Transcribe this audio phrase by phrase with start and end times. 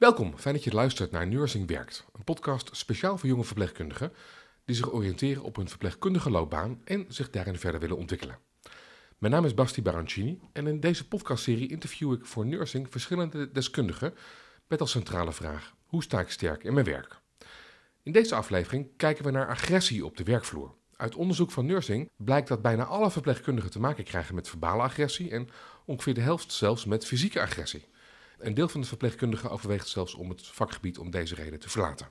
[0.00, 4.12] Welkom, fijn dat je luistert naar Nursing Werkt, een podcast speciaal voor jonge verpleegkundigen
[4.64, 8.38] die zich oriënteren op hun verpleegkundige loopbaan en zich daarin verder willen ontwikkelen.
[9.18, 14.14] Mijn naam is Basti Barancini en in deze podcastserie interview ik voor Nursing verschillende deskundigen
[14.66, 17.20] met als centrale vraag: hoe sta ik sterk in mijn werk?
[18.02, 20.74] In deze aflevering kijken we naar agressie op de werkvloer.
[20.96, 25.30] Uit onderzoek van Nursing blijkt dat bijna alle verpleegkundigen te maken krijgen met verbale agressie
[25.30, 25.48] en
[25.84, 27.88] ongeveer de helft zelfs met fysieke agressie.
[28.40, 32.08] Een deel van de verpleegkundigen overweegt zelfs om het vakgebied om deze reden te verlaten.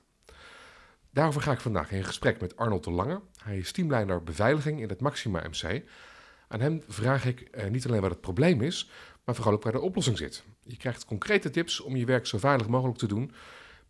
[1.10, 3.20] Daarover ga ik vandaag in gesprek met Arnold de Lange.
[3.42, 5.82] Hij is teamleider beveiliging in het Maxima MC.
[6.48, 8.90] Aan hem vraag ik eh, niet alleen wat het probleem is,
[9.24, 10.44] maar vooral ook waar de oplossing zit.
[10.62, 13.32] Je krijgt concrete tips om je werk zo veilig mogelijk te doen,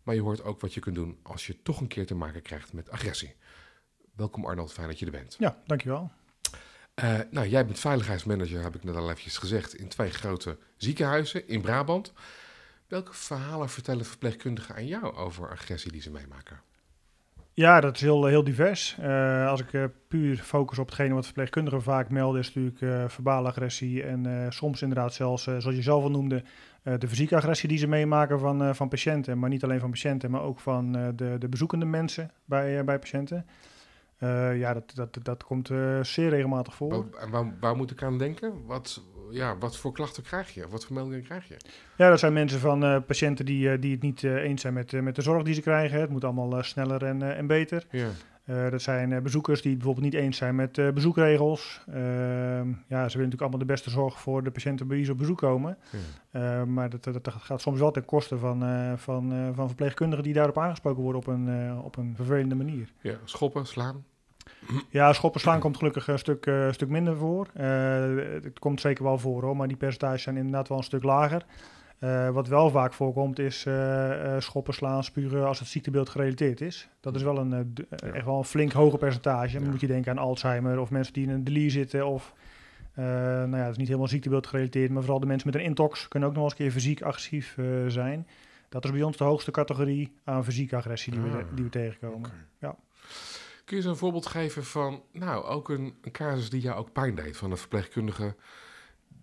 [0.03, 2.41] maar je hoort ook wat je kunt doen als je toch een keer te maken
[2.41, 3.35] krijgt met agressie.
[4.15, 5.35] Welkom Arnold, fijn dat je er bent.
[5.39, 6.11] Ja, dankjewel.
[7.03, 11.47] Uh, nou, jij bent veiligheidsmanager, heb ik net al eventjes gezegd, in twee grote ziekenhuizen
[11.47, 12.13] in Brabant.
[12.87, 16.59] Welke verhalen vertellen verpleegkundigen aan jou over agressie die ze meemaken?
[17.53, 18.97] Ja, dat is heel, heel divers.
[18.99, 23.03] Uh, als ik uh, puur focus op hetgene wat verpleegkundigen vaak melden, is natuurlijk uh,
[23.07, 26.43] verbale agressie en soms inderdaad zelfs, zoals je zelf al noemde,
[26.83, 29.39] de fysieke agressie die ze meemaken van, van patiënten.
[29.39, 33.45] Maar niet alleen van patiënten, maar ook van de, de bezoekende mensen bij, bij patiënten.
[34.23, 37.05] Uh, ja, dat, dat, dat komt uh, zeer regelmatig voor.
[37.19, 38.65] En waar, waar, moet ik aan denken?
[38.65, 40.67] Wat, ja, wat voor klachten krijg je?
[40.67, 41.57] Wat voor meldingen krijg je?
[41.97, 45.15] Ja, dat zijn mensen van uh, patiënten die, die het niet eens zijn met, met
[45.15, 45.99] de zorg die ze krijgen.
[45.99, 47.85] Het moet allemaal sneller en, en beter.
[47.91, 48.69] Ja.
[48.69, 51.83] dat zijn bezoekers die bijvoorbeeld niet eens zijn met bezoekregels.
[51.87, 51.97] Ehm,
[52.69, 55.17] ja, ze willen natuurlijk allemaal de beste zorg voor de patiënten bij wie ze op
[55.17, 55.77] bezoek komen.
[56.31, 56.65] Ja.
[56.65, 58.63] maar dat, dat, dat, gaat soms wel ten koste van,
[58.97, 62.91] van, van verpleegkundigen die daarop aangesproken worden op een, op een vervelende manier.
[63.01, 64.03] Ja, schoppen, slaan.
[64.89, 67.47] Ja, schoppen slaan komt gelukkig een stuk, uh, stuk minder voor.
[67.57, 67.63] Uh,
[68.43, 71.45] het komt zeker wel voor hoor, maar die percentages zijn inderdaad wel een stuk lager.
[71.99, 73.67] Uh, wat wel vaak voorkomt is
[74.37, 76.89] schoppen, slaan, spugen als het ziektebeeld gerelateerd is.
[76.99, 77.75] Dat is wel een,
[78.13, 79.59] echt wel een flink hoger percentage.
[79.59, 82.33] Dan moet je denken aan Alzheimer of mensen die in een delir zitten of...
[82.95, 86.07] nou ja, dat is niet helemaal ziektebeeld gerelateerd, maar vooral de mensen met een intox
[86.07, 87.57] kunnen ook nog eens een keer fysiek agressief
[87.87, 88.27] zijn.
[88.69, 91.69] Dat is bij ons de hoogste categorie aan fysieke agressie die, we, ah, die we
[91.69, 92.17] tegenkomen.
[92.19, 92.31] Okay.
[92.59, 92.75] Ja.
[93.71, 96.91] Kun je eens een voorbeeld geven van, nou, ook een, een casus die jou ook
[96.91, 98.35] pijn deed van een verpleegkundige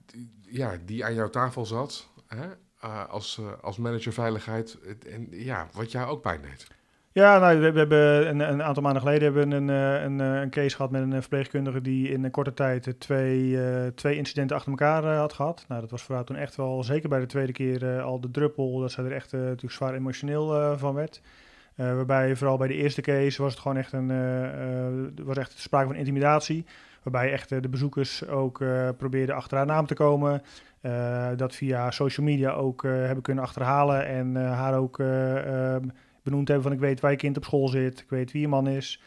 [0.06, 2.46] die, ja, die aan jouw tafel zat hè,
[2.84, 6.66] uh, als, uh, als manager veiligheid en ja, wat jou ook pijn deed?
[7.12, 10.76] Ja, nou, we, we hebben een, een, aantal maanden geleden hebben een, een, een, case
[10.76, 13.58] gehad met een verpleegkundige die in een korte tijd twee,
[13.94, 15.64] twee incidenten achter elkaar had gehad.
[15.68, 18.30] Nou, dat was voor haar toen echt wel, zeker bij de tweede keer, al de
[18.30, 21.20] druppel, dat zij er echt natuurlijk zwaar emotioneel van werd.
[21.80, 25.58] Uh, waarbij vooral bij de eerste case was het gewoon echt een uh, was echt
[25.58, 26.64] sprake van intimidatie.
[27.02, 28.64] Waarbij echt de bezoekers ook
[28.96, 30.42] probeerden achter haar naam te komen.
[31.36, 34.06] dat via social media ook hebben kunnen achterhalen.
[34.06, 35.88] En haar ook ehm,
[36.22, 38.00] benoemd hebben van ik weet waar je kind op school zit.
[38.00, 39.02] Ik weet wie je man is.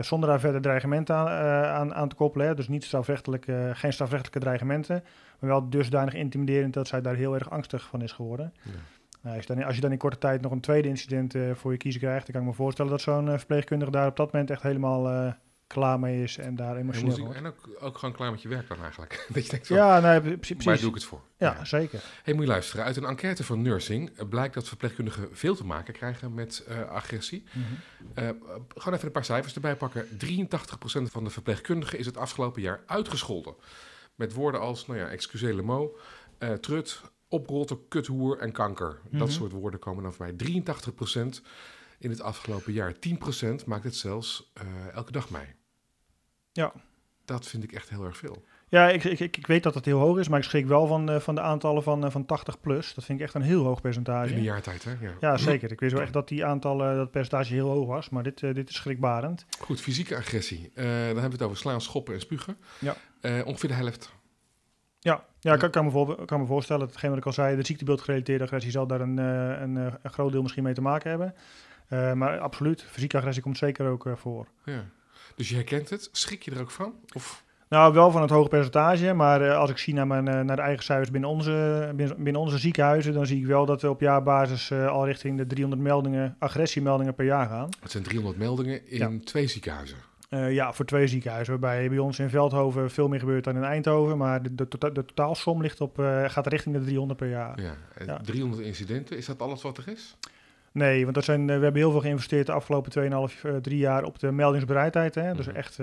[0.00, 1.28] zonder daar verder dreigementen aan,
[1.66, 2.56] aan, aan, te koppelen.
[2.56, 5.04] Dus niet strafrechtelijk, geen strafrechtelijke dreigementen.
[5.38, 8.52] Maar wel dusdanig intimiderend dat zij daar heel erg angstig van is geworden.
[8.62, 8.70] Ja.
[9.28, 11.54] Nou, als, je dan, als, je dan, in korte tijd nog een tweede incident uh,
[11.54, 14.16] voor je kiezen krijgt, dan kan ik me voorstellen dat zo'n uh, verpleegkundige daar op
[14.16, 15.32] dat moment echt helemaal uh,
[15.66, 18.68] klaar mee is en daar emotioneel en, en ook, ook, gewoon klaar met je werk
[18.68, 19.26] dan eigenlijk.
[19.34, 20.64] dat je denkt van, ja, nee, precies.
[20.64, 21.20] Waar doe ik het voor?
[21.36, 21.64] Ja, ja.
[21.64, 22.02] zeker.
[22.22, 22.84] Hey, moet je luisteren.
[22.84, 27.44] Uit een enquête van Nursing blijkt dat verpleegkundigen veel te maken krijgen met agressie.
[27.52, 27.62] Mm
[28.14, 28.38] -hmm.
[28.68, 30.06] gewoon even een paar cijfers erbij pakken.
[30.06, 30.10] 83%
[31.02, 33.54] van de verpleegkundigen is het afgelopen jaar uitgescholden.
[34.14, 35.98] Met woorden als, nou ja, excusez le mot,
[36.60, 39.00] trut, oprotten, kuthoer en kanker.
[39.10, 39.30] Dat mhm.
[39.30, 40.62] soort woorden komen dan voor mij.
[40.62, 41.42] 83%
[41.98, 42.94] in het afgelopen jaar.
[42.94, 45.54] 10% maakt het zelfs uh, elke dag mee.
[46.52, 46.72] Ja.
[47.24, 48.44] Dat vind ik echt heel erg veel.
[48.68, 51.10] Ja, ik, ik, ik weet dat het heel hoog is, maar ik schrik wel van,
[51.10, 52.94] uh, van de aantallen van, uh, van 80 plus.
[52.94, 54.30] Dat vind ik echt een heel hoog percentage.
[54.30, 54.90] In een jaar tijd, hè?
[54.90, 55.72] Ja, ja zeker.
[55.72, 58.68] Ik wist wel echt dat die aantallen, dat percentage heel hoog was, maar dit, dit
[58.68, 59.44] is schrikbarend.
[59.60, 60.70] Goed, fysieke agressie.
[60.74, 62.56] dan hebben we het over slaan, schoppen en spugen.
[62.78, 62.96] Ja.
[63.44, 64.12] ongeveer de helft
[65.08, 67.56] ja, ja, ik kan, kan, me voor, kan me voorstellen, hetgeen wat ik al zei,
[67.56, 70.80] de ziektebeeldgerelateerde agressie zal daar een, eh, een, eh, een groot deel misschien mee te
[70.80, 71.34] maken hebben.
[71.92, 74.46] Uh, maar absoluut, fysieke agressie komt zeker ook uh, voor.
[74.64, 74.84] Ja.
[75.36, 76.94] Dus je herkent het, schrik je er ook van?
[77.14, 77.44] Of?
[77.68, 80.84] Nou, wel van het hoge percentage, maar als ik zie naar, mijn, naar de eigen
[80.84, 84.72] cijfers binnen onze, binnen, binnen, onze ziekenhuizen, dan zie ik wel dat we op jaarbasis
[84.72, 87.68] al richting de 300 meldingen, agressiemeldingen per jaar gaan.
[87.80, 90.07] Het zijn 300 meldingen in twee ziekenhuizen?
[90.28, 91.60] Uh, ja, voor twee ziekenhuizen.
[91.60, 94.18] Waarbij bij ons in Veldhoven veel meer gebeurt dan in Eindhoven.
[94.18, 97.60] Maar de, de, de totaalsom ligt op, uh, gaat richting de 300 per jaar.
[97.60, 97.74] Ja,
[98.06, 100.16] ja, 300 incidenten, is dat alles wat er is?
[100.72, 102.92] Nee, want dat zijn, uh, we hebben heel veel geïnvesteerd de afgelopen
[103.30, 105.14] 2,5, 3 jaar op de meldingsbereidheid.
[105.14, 105.34] Hè?
[105.34, 105.56] Dus mhm.
[105.56, 105.80] echt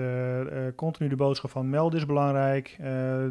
[0.74, 2.76] continu de boodschap van melden is belangrijk.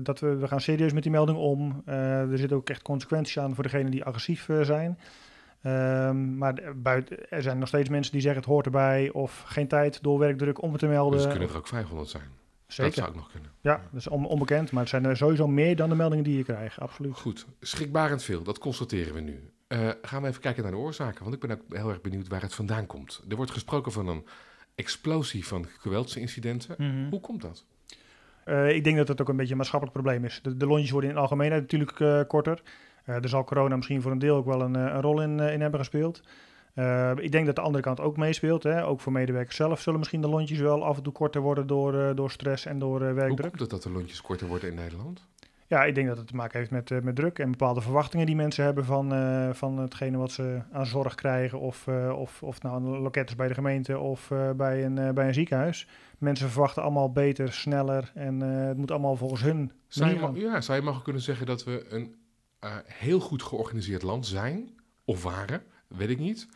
[0.04, 1.82] dat we, we gaan serieus met die melding om.
[1.86, 4.98] er zitten ook echt consequenties aan voor degenen die agressief zijn.
[5.66, 9.68] Ehm, maar buiten, er zijn nog steeds mensen die zeggen het hoort erbij of geen
[9.68, 11.12] tijd door werkdruk om het te melden.
[11.12, 12.24] Dus het kunnen er ook 500 zijn.
[12.76, 13.50] Dat zou ook nog kunnen.
[13.62, 16.38] Ja, dat is on- onbekend, maar het zijn er sowieso meer dan de meldingen die
[16.38, 17.14] je krijgt, absoluut.
[17.16, 19.50] Goed, schrikbarend veel, dat constateren we nu.
[19.68, 22.28] Eh, gaan we even kijken naar de oorzaken, want ik ben ook heel erg benieuwd
[22.28, 23.24] waar het vandaan komt.
[23.30, 24.26] Er wordt gesproken van een
[24.76, 26.76] explosie van geweldsincidenten.
[26.78, 27.10] Mhm.
[27.10, 27.66] Hoe komt dat?
[28.44, 30.40] Eh, ik denk dat het ook een beetje een maatschappelijk probleem is.
[30.44, 32.62] De, de lontjes worden in de algemeenheid natuurlijk eh, korter.
[33.06, 35.40] Eh, er zal corona misschien voor een deel ook wel een, eh, een rol in,
[35.40, 36.22] eh, in hebben gespeeld.
[36.74, 38.64] Eh, ik denk dat de andere kant ook meespeelt.
[38.64, 38.86] Hè.
[38.86, 42.00] Ook voor medewerkers zelf zullen misschien de lontjes wel af en toe korter worden door,
[42.00, 43.48] eh, door stress en door eh, Hoe werkdruk.
[43.50, 45.28] komt het dat de lontjes korter worden in Nederland?
[45.68, 48.26] Ja, ik denk dat het te maken heeft met, eh, met druk en bepaalde verwachtingen
[48.26, 51.60] die mensen hebben van, eh, van hetgene wat ze aan zorg krijgen.
[51.60, 54.98] Of, eh, of, of nou een loket is bij de gemeente of eh, bij, een,
[54.98, 55.88] eh, bij een ziekenhuis.
[56.18, 60.62] Mensen verwachten allemaal beter, sneller en eh, het moet allemaal volgens hun Zou je, ja,
[60.62, 62.16] zou je mogen kunnen zeggen dat we een
[62.66, 64.70] eh, heel goed georganiseerd land zijn,
[65.06, 66.48] of waren, weet ik niet.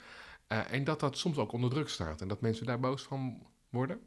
[0.47, 3.37] Eh, en dat dat soms ook onder druk staat en dat mensen daar boos van
[3.69, 3.99] worden?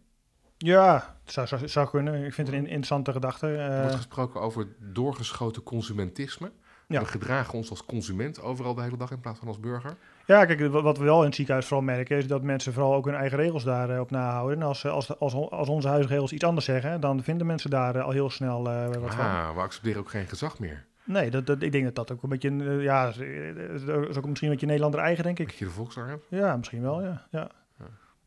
[0.58, 2.24] Ja, het zou, zou, zou kunnen.
[2.24, 3.46] Ik vind het een interessante gedachte.
[3.46, 6.52] Er Eh, wordt gesproken over doorgeschoten consumentisme.
[6.88, 7.00] Ja.
[7.00, 9.96] We gedragen ons als consument overal de hele dag in plaats van als burger.
[10.26, 12.94] ja, kijk, wa- wat we wel in het ziekenhuis vooral merken is dat mensen vooral
[12.94, 14.56] ook hun eigen regels daarop op nahouden.
[14.60, 18.10] En als, als, als, als onze huisregels iets anders zeggen, dan vinden mensen daar al
[18.10, 19.24] heel snel eh, wat van.
[19.24, 20.84] Ah, we accepteren ook geen gezag meer.
[21.04, 24.02] Nee, dat, dat, ik denk dat dat ook een beetje, een, eh, ja, is, eh,
[24.08, 25.50] is ook misschien een beetje Nederlander eigen, denk ik.
[25.50, 26.20] Je de volksarm?
[26.28, 27.26] Ja, misschien wel, ja.
[27.30, 27.50] Ja,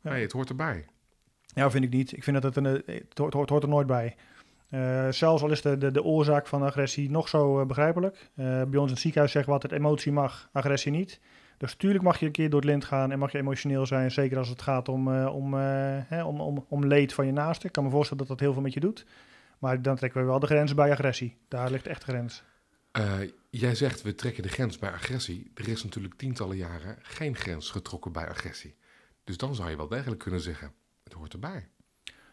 [0.02, 0.86] het hoort erbij.
[1.46, 2.12] ja vind ik niet.
[2.18, 4.16] Ik vind dat het, een, eh, het, hoort, er nooit bij.
[4.70, 8.30] Eh, zelfs al is de, de, de oorzaak van agressie nog zo eh, begrijpelijk.
[8.36, 11.20] Eh, bij ons in het ziekenhuis zeggen we altijd emotie mag, agressie niet.
[11.58, 14.12] Dus tuurlijk mag je een keer door het lint gaan en mag je emotioneel zijn.
[14.12, 15.60] Zeker als het gaat om, eh, om, eh,
[16.08, 17.68] hè, om, om, om leed van je naaste.
[17.68, 19.06] Ik kan me voorstellen dat dat heel veel met je doet.
[19.60, 21.38] Maar dan trekken we wel de grens bij agressie.
[21.48, 22.44] Daar ligt echt de grens.
[22.96, 25.52] Eh, jij zegt we trekken de grens bij agressie.
[25.54, 28.76] Er is natuurlijk tientallen jaren geen grens getrokken bij agressie.
[29.24, 31.68] Dus dan zou je wel degelijk kunnen zeggen, het hoort erbij.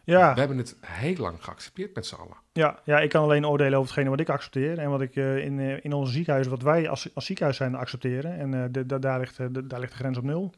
[0.05, 2.37] Ja, We hebben het heel lang geaccepteerd met z'n allen.
[2.53, 5.37] Ja, ja, ik kan alleen oordelen over hetgene wat ik accepteer en wat ik eh,
[5.37, 8.37] in, eh, in onze ziekenhuis, wat wij als, als ziekenhuis zijn, accepteren.
[8.39, 10.53] En de, de- daar, ligt, de, daar ligt de grens op nul.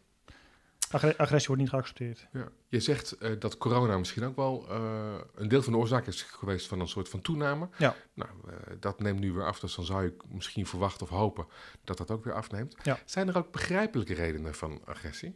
[0.92, 2.28] Agre- agressie wordt niet geaccepteerd.
[2.34, 2.48] Ja.
[2.68, 6.22] Je zegt eh, dat corona misschien ook wel eh, een deel van de oorzaak is
[6.22, 7.70] geweest van een soort van toename.
[7.78, 7.96] Ja.
[8.14, 11.46] Nou, eh, dat neemt nu weer af, dus dan zou je misschien verwachten of hopen
[11.84, 12.76] dat dat ook weer afneemt.
[12.84, 12.98] Ja.
[13.06, 15.36] Zijn er ook begrijpelijke redenen van agressie?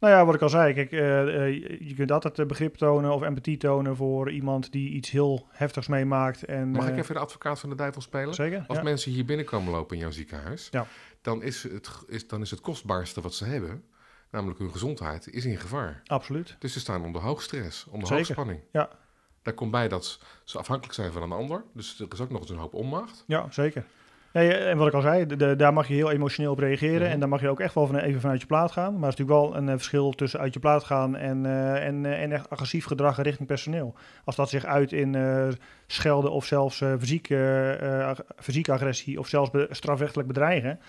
[0.00, 3.96] Nou ja, wat ik al zei, kijk, je- kunt altijd begrip tonen of empathie tonen
[3.96, 6.44] voor iemand die iets heel heftigs meemaakt.
[6.44, 8.34] En, Mag ik even de advocaat van de duivel spelen?
[8.34, 8.82] Zeker, Als ja.
[8.84, 10.86] mensen hier binnenkomen lopen in jouw ziekenhuis, Ja.
[11.22, 13.84] dan, is het, is, dan is het kostbaarste wat ze hebben,
[14.34, 16.02] namelijk hun gezondheid, is in gevaar.
[16.06, 16.56] absoluut.
[16.58, 18.16] Dus ze staan onder hoogstress, onder Zeker.
[18.24, 18.60] hoogspanning.
[18.72, 18.88] Ja.
[19.42, 21.62] Daar komt bij dat ze afhankelijk zijn van een ander.
[21.74, 23.24] Dus er is ook nog eens een hoop onmacht.
[23.26, 23.84] Ja, zeker.
[24.32, 27.00] Nee, en wat ik al zei, de- de- daar mag je heel emotioneel op reageren.
[27.02, 27.10] Mhm.
[27.10, 28.92] En daar mag je ook echt wel van, even vanuit je plaat gaan.
[28.92, 31.86] Maar er is natuurlijk wel een eh, verschil tussen uit je plaat gaan en, eh,
[31.86, 33.94] en, eh, en echt agressief gedrag richting personeel.
[34.24, 35.16] Als dat zich uit in
[35.86, 40.80] schelden of zelfs fysieke, fysieke agressie of zelfs be- strafrechtelijk bedreigen.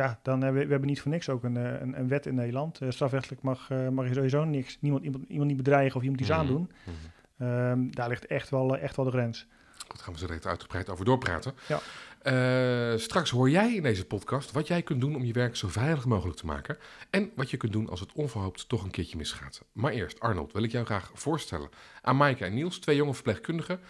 [0.00, 2.26] Ja, dan hebben we, we hebben niet voor niks ook een, eh, een, een wet
[2.26, 2.80] in Nederland.
[2.80, 6.20] Eh, strafrechtelijk mag, eh, mag je sowieso niks, niemand, iemand, iemand niet bedreigen of iemand
[6.20, 6.38] iets Mhm.
[6.38, 6.70] aandoen.
[6.84, 7.48] Mhm.
[7.48, 9.46] Ehm, daar ligt echt wel, eh, echt wel de grens.
[9.88, 11.52] Goed, gaan we zo direct uitgebreid over doorpraten.
[11.68, 11.80] Ja.
[12.22, 15.68] Eh, straks hoor jij in deze podcast wat jij kunt doen om je werk zo
[15.68, 16.78] veilig mogelijk te maken.
[17.10, 19.64] En wat je kunt doen als het onverhoopt toch een keertje misgaat.
[19.72, 21.68] Maar eerst, Arnold, wil ik jou graag voorstellen
[22.02, 23.80] aan Maaike en Niels, twee jonge verpleegkundigen.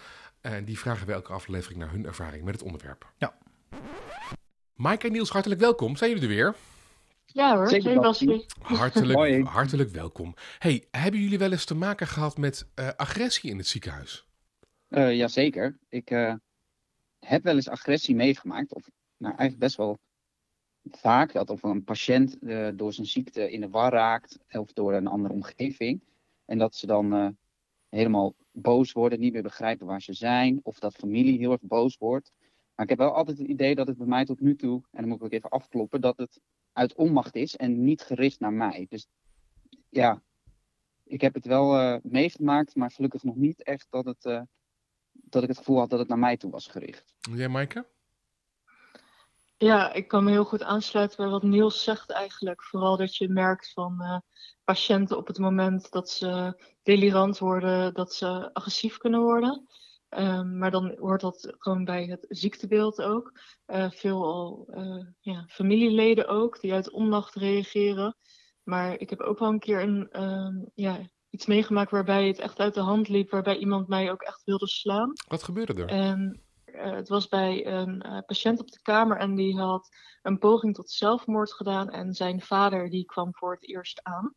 [0.40, 3.12] En die vragen bij elke aflevering naar hun ervaring met het onderwerp.
[3.18, 3.34] Ja.
[4.80, 5.96] Maaike en Niels, hartelijk welkom.
[5.96, 6.56] Zijn jullie er weer?
[7.26, 8.04] Ja hoor, Zeker.
[8.60, 9.42] Hartelijk, Hoi.
[9.42, 10.34] hartelijk welkom.
[10.58, 14.26] Hey, hebben jullie wel eens te maken gehad met eh, agressie in het ziekenhuis?
[14.88, 15.78] Eh jazeker.
[15.88, 16.34] Ik eh,
[17.18, 18.74] heb wel eens agressie meegemaakt.
[18.74, 19.98] Of nou, eigenlijk best wel
[20.90, 21.32] vaak.
[21.32, 24.38] Dat of een patiënt eh, door zijn ziekte in de war raakt.
[24.50, 26.02] Of door een andere omgeving.
[26.44, 27.28] En dat ze dan eh,
[27.88, 29.20] helemaal boos worden.
[29.20, 30.60] Niet meer begrijpen waar ze zijn.
[30.62, 32.32] Of dat familie heel erg boos wordt.
[32.80, 34.82] Maar ik heb wel altijd het idee dat het bij mij tot nu toe.
[34.90, 36.00] En dan moet ik ook even afkloppen.
[36.00, 36.40] Dat het
[36.72, 37.56] uit onmacht is.
[37.56, 38.86] En niet gericht naar mij.
[38.88, 39.06] Dus
[39.88, 40.22] ja.
[41.04, 42.74] Ik heb het wel eh, meegemaakt.
[42.74, 44.24] Maar gelukkig nog niet echt dat het...
[44.24, 44.42] eh,
[45.12, 47.14] dat ik het gevoel had dat het naar mij toe was gericht.
[47.20, 47.86] Jij, Maaike?
[49.56, 52.62] Ja, ik kan me heel goed aansluiten bij wat Niels zegt eigenlijk.
[52.62, 54.18] Vooral dat je merkt van eh,
[54.64, 59.68] patiënten op het moment dat ze delirant worden, dat ze agressief kunnen worden.
[60.10, 63.32] Ehm, maar dan hoort dat gewoon bij het ziektebeeld ook.
[63.66, 68.16] Eh veel eh, ja, familieleden ook, die uit onmacht reageren.
[68.62, 70.98] Maar ik heb ook wel een keer een, ehm, ja,
[71.30, 73.30] iets meegemaakt waarbij het echt uit de hand liep.
[73.30, 75.12] Waarbij iemand mij ook echt wilde slaan.
[75.28, 75.88] Wat gebeurde er?
[75.88, 79.88] En eh, het was bij een patiënt op de kamer en die had
[80.22, 81.90] een poging tot zelfmoord gedaan.
[81.90, 84.34] En zijn vader die kwam voor het eerst aan.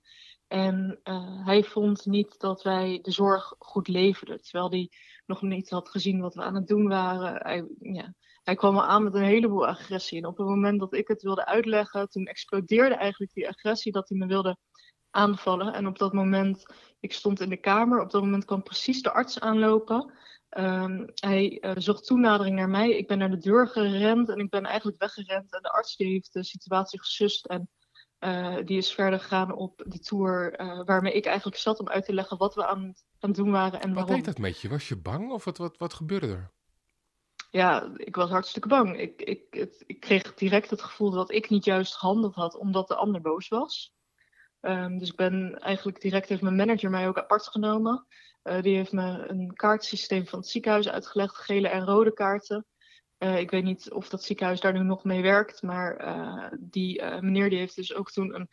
[0.48, 1.00] En
[1.44, 4.42] hij vond niet dat wij de zorg goed leverden.
[4.42, 4.90] Terwijl hij
[5.26, 7.36] nog niet had gezien wat we aan het doen waren.
[7.42, 8.14] Hij, ja,
[8.44, 10.18] hij kwam al aan met een heleboel agressie.
[10.18, 14.10] En op het moment dat ik het wilde uitleggen, toen explodeerde eigenlijk die agressie dat
[14.10, 14.58] hij me wilde
[15.10, 15.74] aanvallen.
[15.74, 16.66] En op dat moment,
[17.00, 20.14] ik stond in de kamer, op dat moment kwam precies de arts aanlopen.
[20.50, 22.90] Ehm, hij uh, zocht toenadering naar mij.
[22.90, 25.54] Ik ben naar de deur gerend en ik ben eigenlijk weggerend.
[25.54, 27.70] En de arts heeft de situatie gesust en
[28.24, 32.06] uh, die is verder gegaan op de tour uh, waarmee ik eigenlijk zat om uit
[32.06, 32.80] te leggen wat we aan,
[33.20, 34.16] aan het doen waren en Wat waarom.
[34.16, 34.70] deed dat met je?
[34.70, 36.52] Was je bang of wat, wat, wat gebeurde er?
[37.50, 39.00] Ja, ik was hartstikke bang.
[39.00, 42.88] Ik, ik, het, ik kreeg direct het gevoel dat ik niet juist gehandeld had omdat
[42.88, 43.94] de ander boos was.
[44.62, 48.06] Um, dus ik ben eigenlijk direct heeft mijn manager mij ook apart genomen.
[48.44, 52.66] Uh, die heeft me een kaartsysteem van het ziekenhuis uitgelegd, gele en rode kaarten.
[53.24, 57.04] Uh, ik weet niet of dat ziekenhuis daar nu nog mee werkt, maar uh, die
[57.04, 58.50] meneer die heeft dus ook toen een,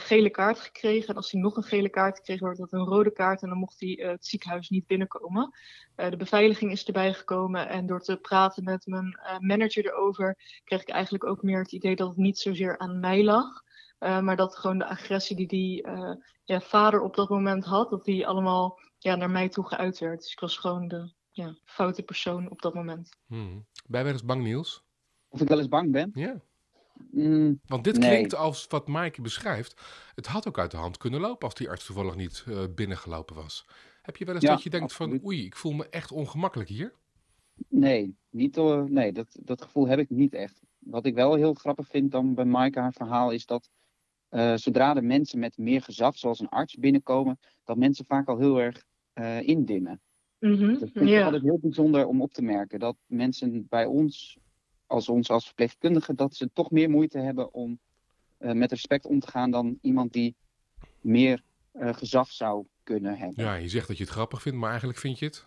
[0.00, 1.08] gele kaart gekregen.
[1.08, 3.58] En als hij nog een gele kaart kreeg, wordt dat een rode kaart en dan
[3.58, 5.54] mocht hij het ziekenhuis niet binnenkomen.
[5.94, 10.88] de beveiliging is erbij gekomen en door te praten met mijn manager erover, kreeg ik
[10.88, 13.62] eigenlijk ook meer het idee dat het niet zozeer aan mij lag.
[13.98, 15.86] Maar dat gewoon de agressie die die
[16.44, 20.20] ja, vader op dat moment had, dat die allemaal ja, naar mij toe geuit werd.
[20.20, 23.08] Dus ik was gewoon de ja, foute persoon op dat moment.
[23.26, 23.66] Hmm.
[23.86, 24.84] Ben je wel eens bang, Niels?
[25.28, 26.10] Of ik wel eens bang ben?
[26.14, 26.40] Ja.
[27.10, 28.10] Mm, Want dit nee.
[28.10, 29.80] klinkt als wat Maaike beschrijft.
[30.14, 33.36] Het had ook uit de hand kunnen lopen als die arts toevallig niet uh, binnengelopen
[33.36, 33.66] was.
[34.02, 36.68] Heb je wel eens Ja, dat je denkt van oei, ik voel me echt ongemakkelijk
[36.68, 36.94] hier?
[37.68, 40.62] Nee, niet, uh, nee dat, dat gevoel heb ik niet echt.
[40.78, 43.70] Wat ik wel heel grappig vind dan bij Maaike haar verhaal is dat
[44.30, 48.38] uh, zodra de mensen met meer gezag, zoals een arts, binnenkomen, dat mensen vaak al
[48.38, 50.00] heel erg uh, indimmen.
[50.44, 50.78] Mm -hmm.
[50.78, 51.24] Dat vind ik Ja.
[51.24, 52.78] altijd heel bijzonder om op te merken.
[52.78, 54.38] Dat mensen bij ons,
[54.86, 57.78] als ons als verpleegkundigen, dat ze toch meer moeite hebben om
[58.38, 60.36] uh, met respect om te gaan dan iemand die
[61.00, 61.42] meer
[61.74, 63.44] uh, gezag zou kunnen hebben.
[63.44, 65.46] Ja, je zegt dat je het grappig vindt, maar eigenlijk vind je het?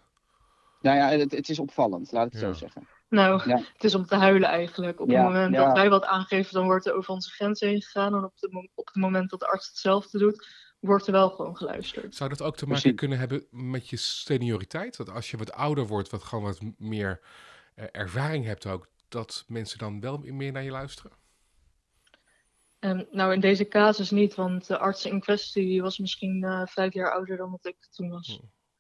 [0.81, 2.47] Nou ja, het, het is opvallend, laat ik het Ja.
[2.47, 2.87] zo zeggen.
[3.09, 3.57] Nou, Ja.
[3.73, 4.99] het is om te huilen eigenlijk.
[4.99, 5.65] Op Ja, het moment ja.
[5.65, 8.15] dat wij wat aangeven, dan wordt er over onze grens heen gegaan.
[8.15, 10.47] En op, de, op het moment dat de arts hetzelfde doet,
[10.79, 12.15] wordt er wel gewoon geluisterd.
[12.15, 12.99] Zou dat ook te maken Precies.
[12.99, 14.97] kunnen hebben met je senioriteit?
[14.97, 17.21] Dat als je wat ouder wordt, wat gewoon wat meer
[17.75, 21.11] eh, ervaring hebt ook, dat mensen dan wel meer naar je luisteren?
[22.79, 26.61] En nou, in deze casus niet, want de arts in kwestie die was misschien eh,
[26.65, 28.39] vijf jaar ouder dan wat ik toen was.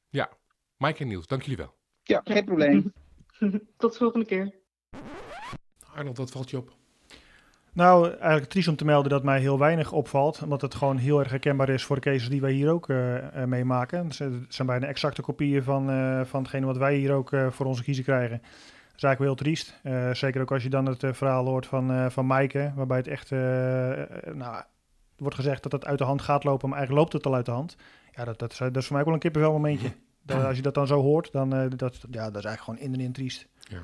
[0.09, 0.29] Ja,
[0.77, 1.75] Mike en Niels, dank jullie wel.
[2.03, 2.93] Ja, geen probleem.
[3.77, 4.55] Tot de volgende keer.
[5.93, 6.76] Arnold, wat valt je op?
[7.77, 10.41] Nou, eigenlijk triest om te melden dat mij heel weinig opvalt.
[10.43, 13.41] Omdat het gewoon heel erg herkenbaar is voor de cases die wij hier ook eh,
[13.41, 14.05] eh, meemaken.
[14.05, 14.15] Het
[14.47, 18.03] zijn bijna exacte kopieën van, eh, van hetgene wat wij hier ook voor onze kiezen
[18.03, 18.37] krijgen.
[18.37, 19.79] Dat is eigenlijk wel heel triest.
[20.17, 22.71] Zeker ook als je dan het verhaal hoort van, van Maaike.
[22.75, 23.29] Waarbij het echt,
[24.33, 24.63] nou,
[25.17, 26.69] wordt gezegd dat het uit de hand gaat lopen.
[26.69, 27.75] Maar eigenlijk loopt het al uit de hand.
[28.11, 29.91] Ja, dat, dat, is, dat is voor mij ook wel een kippenvel momentje.
[30.23, 32.79] Dat, als je dat dan zo hoort, dan uh, dat, ja, dat is eigenlijk gewoon
[32.79, 33.47] in en in triest.
[33.59, 33.81] Ja.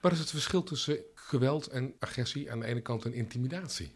[0.00, 3.92] Wat is het verschil tussen geweld en agressie aan de ene kant en intimidatie?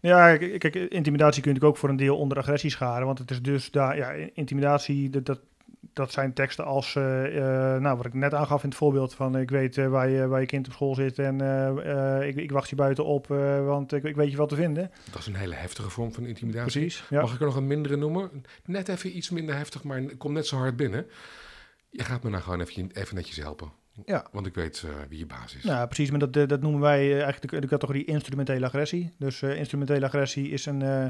[0.00, 3.06] Ja, kijk, intimidatie kun je natuurlijk ook voor een deel onder agressie scharen.
[3.06, 5.40] Want het is dus daar, ja, intimidatie, dat, dat,
[5.92, 7.40] dat zijn teksten als, uh, uh,
[7.76, 10.40] nou, wat ik net aangaf in het voorbeeld van ik weet uh, waar, je, waar
[10.40, 11.40] je kind op school zit en
[12.22, 13.26] ik, ik, wacht je buiten op,
[13.64, 14.90] want ik, ik, weet je wat te vinden.
[15.10, 16.80] Dat is een hele heftige vorm van intimidatie.
[16.80, 17.04] Precies.
[17.10, 17.20] Ja.
[17.20, 18.44] Mag ik er nog een mindere noemen?
[18.64, 21.06] Net even iets minder heftig, maar komt net zo hard binnen.
[21.90, 23.72] Je gaat me nou gewoon even, even netjes helpen.
[24.04, 24.26] Ja.
[24.32, 25.64] Want ik weet uh, wie je baas is.
[25.64, 26.10] Nou, precies.
[26.10, 29.12] Maar dat, dat noemen wij eigenlijk de, de categorie instrumentele agressie.
[29.18, 31.06] Dus uh, instrumentele agressie is een, uh,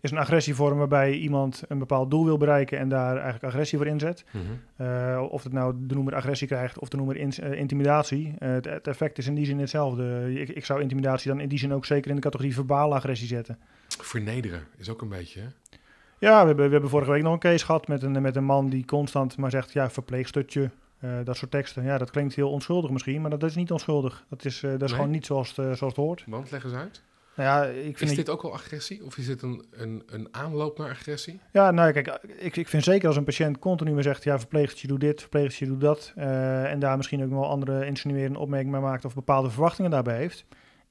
[0.00, 3.86] is een agressievorm waarbij iemand een bepaald doel wil bereiken en daar eigenlijk agressie voor
[3.86, 4.24] inzet.
[4.30, 4.40] Mm
[4.76, 5.18] -hmm.
[5.18, 8.34] of het nou de noemer agressie krijgt of de noemer in, intimidatie.
[8.38, 10.32] Het, het, effect is in die zin hetzelfde.
[10.40, 13.28] Ik, ik, zou intimidatie dan in die zin ook zeker in de categorie verbale agressie
[13.28, 13.58] zetten.
[13.88, 15.46] Vernederen is ook een beetje, hè?
[16.18, 18.44] Ja, we hebben, we hebben vorige week nog een case gehad met een, met een
[18.44, 21.84] man die constant maar zegt, ja, verpleegstutje, uh, dat soort teksten.
[21.84, 24.24] Ja, dat klinkt heel onschuldig misschien, maar dat is niet onschuldig.
[24.28, 24.96] Dat is, uh, dat is Nee?
[24.96, 26.24] gewoon niet zoals het, uh, zoals het hoort.
[26.26, 27.02] Want leg eens uit.
[27.36, 30.28] Nou ja, ik vind is dit ook al agressie of is dit een, een, een
[30.30, 31.40] aanloop naar agressie?
[31.52, 34.86] Ja, nou kijk, ik, ik vind zeker als een patiënt continu maar zegt, ja, verpleegstertje
[34.86, 36.12] doe dit, verpleegstertje doe dat.
[36.16, 40.16] Uh, en daar misschien ook wel andere insinuerende opmerkingen mee maakt of bepaalde verwachtingen daarbij
[40.16, 40.44] heeft.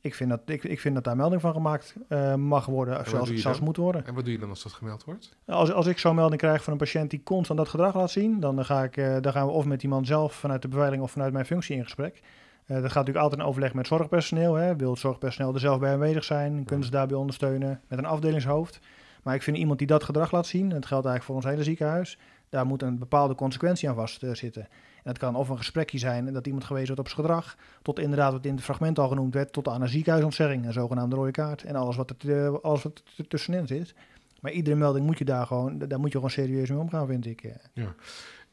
[0.06, 3.34] Ik vind dat, ik, ik vind dat daar melding van gemaakt uh, mag worden, zelfs,
[3.34, 4.06] zelfs moet worden.
[4.06, 5.36] En wat doe je dan als dat gemeld wordt?
[5.46, 8.40] Als, als ik zo'n melding krijg van een patiënt die constant dat gedrag laat zien,
[8.40, 11.04] dan, ga ik, uh, dan gaan we of met die man zelf vanuit de beveiliging
[11.04, 12.16] of vanuit mijn functie in gesprek.
[12.16, 12.22] Uh,
[12.68, 14.54] dat gaat natuurlijk altijd in overleg met zorgpersoneel.
[14.54, 14.76] Hè.
[14.76, 16.66] Wil het zorgpersoneel er zelf bij aanwezig zijn?
[16.66, 18.80] Kunnen ze daarbij ondersteunen met een afdelingshoofd?
[19.26, 21.46] Maar ik vind iemand die dat gedrag laat zien, en dat geldt eigenlijk voor ons
[21.46, 22.18] hele ziekenhuis,
[22.50, 24.62] Daar moet een bepaalde consequentie aan vast zitten.
[24.62, 28.00] En dat kan of een gesprekje zijn dat iemand gewezen wordt op zijn gedrag, tot
[28.00, 31.32] inderdaad wat in het fragment al genoemd werd, tot aan een ziekenhuisontzegging, een zogenaamde rode
[31.32, 33.94] kaart en alles wat er, alles wat tussenin zit.
[34.42, 37.26] Maar iedere melding moet je daar gewoon, daar moet je gewoon serieus mee omgaan, vind
[37.26, 37.58] ik.
[37.74, 37.96] Ja.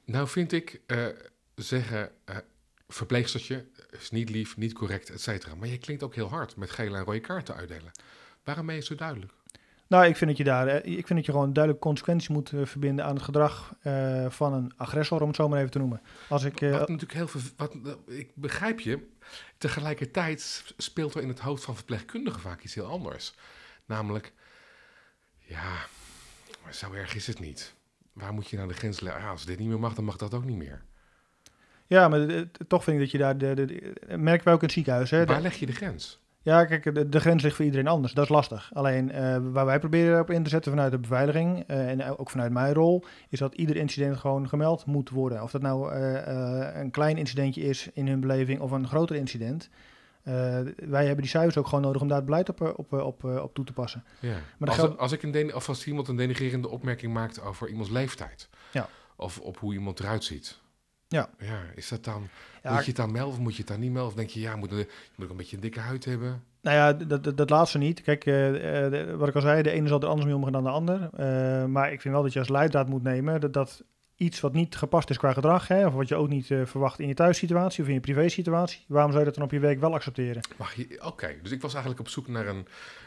[0.05, 0.81] Nou vind ik
[1.55, 2.37] zeggen, uh,
[2.89, 5.55] verpleegstertje is niet lief, niet correct, et cetera.
[5.55, 7.91] Maar je klinkt ook heel hard met gele en rode kaarten uitdelen.
[8.45, 9.33] Waarom ben je zo duidelijk?
[9.93, 12.67] Nou, ik vind dat je daar, ik vind dat je gewoon duidelijk consequenties moet uh,
[12.67, 16.01] verbinden aan het gedrag uh, van een agressor, om het zo maar even te noemen.
[16.29, 19.09] Als ik, uh, wat natuurlijk heel veel, wat, ik begrijp je.
[19.59, 23.35] Tegelijkertijd speelt er in het hoofd van verpleegkundigen vaak iets heel anders.
[23.85, 24.33] Namelijk,
[25.39, 25.87] ja,
[26.71, 27.75] zo erg is het niet.
[28.13, 29.29] Waar moet je naar nou de grens leggen?
[29.29, 30.83] Als dit niet meer mag, dan mag dat ook niet meer.
[31.87, 34.67] Ja, maar de, de, toch vind ik dat je daar, de, merken we ook in
[34.67, 35.11] het ziekenhuis.
[35.11, 36.22] Hè, Waar leg je de grens?
[36.43, 38.13] Ja, kijk, de, de, grens ligt voor iedereen anders.
[38.13, 38.71] Dat is lastig.
[38.75, 42.31] Alleen uh, waar wij proberen op in te zetten vanuit de beveiliging uh, en ook
[42.31, 45.43] vanuit mijn rol, is dat ieder incident gewoon gemeld moet worden.
[45.43, 49.69] Of dat nou uh, een klein incidentje is in hun beleving of een groter incident.
[50.23, 53.55] wij hebben die cijfers ook gewoon nodig om daar het beleid op, op, op, op
[53.55, 54.05] toe te passen.
[54.21, 54.37] Ja.
[54.59, 54.99] Maar als, geldt...
[54.99, 58.89] als, ik een of als iemand een denigrerende opmerking maakt over iemands leeftijd, ja.
[59.17, 60.62] of op hoe iemand eruit ziet,
[61.13, 61.31] ja.
[61.39, 62.29] ja, is dat dan...
[62.63, 64.11] moet je het dan melden of moet je het dan niet melden?
[64.11, 66.43] Of denk je, ja, moet, je moet een beetje een dikke huid hebben?
[66.63, 68.03] Nou ja, dat, dat, dat laatste niet.
[68.03, 70.71] Kijk, uh, wat ik al zei, de ene zal er anders mee omgaan dan de
[70.71, 71.11] ander.
[71.19, 73.85] Uh, maar ik vind wel dat je als leidraad moet nemen dat, dat
[74.17, 76.99] iets wat niet gepast is qua gedrag, hè, of wat je ook niet uh, verwacht
[77.01, 79.81] in je thuissituatie of in je privésituatie, waarom zou je dat dan op je werk
[79.81, 80.43] wel accepteren?
[81.01, 82.67] Oké, dus ik was eigenlijk op zoek naar een,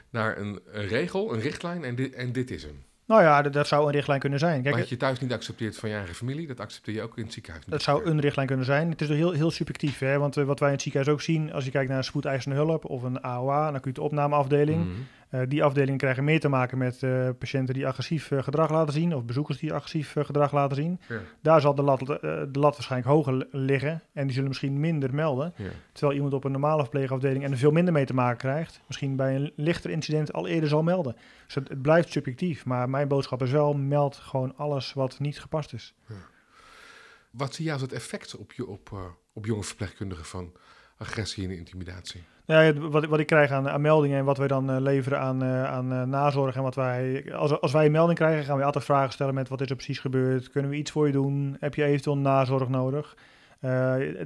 [0.10, 2.84] naar een, een regel, een richtlijn en dit, en dit is hem.
[3.08, 4.62] Nou ja, dat, dat, zou een richtlijn kunnen zijn.
[4.62, 7.24] Kijk, wat je thuis niet accepteert van je eigen familie, dat accepteer je ook in
[7.24, 7.66] het ziekenhuis.
[7.68, 8.90] Dat zou een richtlijn kunnen zijn.
[8.90, 10.18] Het is heel, heel subjectief, hè?
[10.18, 12.56] want uh, wat wij in het ziekenhuis ook zien, als je kijkt naar een spoedeisende
[12.56, 15.08] hulp of een AOA, een acute opnameafdeling, mm -hmm.
[15.30, 19.16] Uh, die afdelingen krijgen meer te maken met uh, patiënten die agressief gedrag laten zien,
[19.16, 21.00] of bezoekers die agressief gedrag laten zien.
[21.08, 21.20] Ja.
[21.42, 25.54] Daar zal de lat, de lat waarschijnlijk hoger liggen en die zullen misschien minder melden.
[25.56, 25.70] Ja.
[25.92, 29.16] Terwijl iemand op een normale verpleegafdeling en er veel minder mee te maken krijgt, misschien
[29.16, 31.16] bij een lichter incident al eerder zal melden.
[31.46, 35.40] Dus het, het blijft subjectief, maar mijn boodschap is wel, meld gewoon alles wat niet
[35.40, 35.96] gepast is.
[36.08, 36.16] Ja.
[37.32, 40.54] Wat zie je als het effect op, je, op, op jonge verpleegkundigen van
[40.98, 42.24] agressie en intimidatie?
[42.46, 45.44] Ja, wat, wat ik krijg aan, aan meldingen en wat wij dan uh, leveren aan,
[45.44, 48.86] uh, aan nazorg en wat wij, als, als wij een melding krijgen, gaan we altijd
[48.86, 51.76] vragen stellen met wat is er precies gebeurd, kunnen we iets voor je doen, heb
[51.76, 53.16] je eventueel nazorg nodig?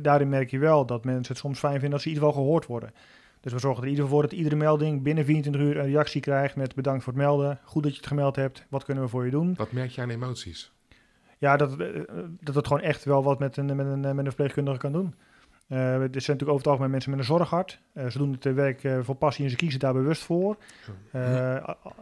[0.02, 2.44] daarin merk je wel dat mensen het soms fijn vinden als ze in ieder geval
[2.44, 2.94] gehoord worden.
[3.42, 5.86] Dus we zorgen er in ieder geval voor dat iedere melding binnen 24 uur een
[5.86, 7.60] reactie krijgt met bedankt voor het melden.
[7.64, 8.66] Goed dat je het gemeld hebt.
[8.70, 9.54] Wat kunnen we voor je doen?
[9.56, 10.72] Wat merk je aan emoties?
[11.38, 11.78] Ja, dat,
[12.40, 15.14] dat het gewoon echt wel wat met een, met een, met een verpleegkundige kan doen.
[15.70, 17.82] Uh, er zijn natuurlijk over het algemeen mensen met een zorghart.
[17.94, 20.58] Uh, ze doen het werk uh, voor passie en ze kiezen daar bewust voor.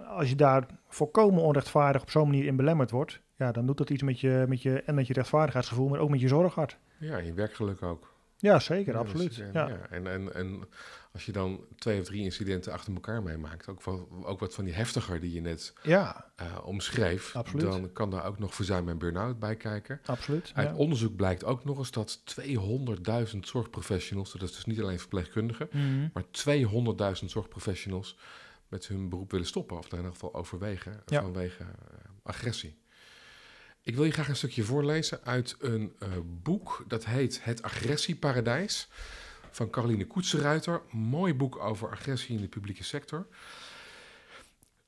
[0.07, 3.89] als je daar volkomen onrechtvaardig op zo'n manier in belemmerd wordt, ja, dan doet dat
[3.89, 6.77] iets met je, met je, en met je rechtvaardigheidsgevoel, maar ook met je zorghart.
[6.97, 8.15] Ja, je werkgeluk ook.
[8.37, 9.35] Ja, zeker, ja, absoluut.
[9.35, 9.67] Ja.
[9.67, 9.77] ja.
[9.89, 10.67] En, en, en
[11.17, 14.65] als je dan twee of drie incidenten achter elkaar meemaakt, ook, wel, ook wat van
[14.65, 16.31] die heftiger die je net ja.
[16.41, 17.61] uh, omschreef, absoluut.
[17.65, 19.99] dan kan daar ook nog verzuim en burn-out bij kijken.
[20.05, 20.51] Absoluut.
[20.53, 22.19] Uit onderzoek blijkt ook nog eens dat
[23.33, 26.11] 200.000 zorgprofessionals, dat is dus niet alleen verpleegkundigen, mm -hmm.
[26.13, 28.17] maar 200.000 zorgprofessionals
[28.67, 31.21] met hun beroep willen stoppen, of in ieder geval overwegen ja.
[31.21, 31.67] vanwege uh,
[32.23, 32.77] agressie.
[33.81, 38.87] Ik wil je graag een stukje voorlezen uit een uh, boek dat heet Het Agressieparadijs
[39.57, 40.81] van Caroline Koetsenruiter.
[40.91, 43.27] Mooi boek over agressie in de publieke sector.